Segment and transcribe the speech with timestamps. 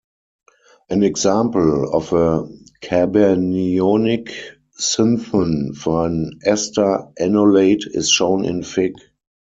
[0.89, 2.49] An example of a
[2.81, 4.31] carbanionic
[4.75, 8.95] synthon for an ester enolate is shown in fig.